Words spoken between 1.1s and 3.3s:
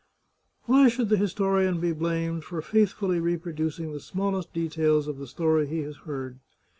historian be blamed for faithfully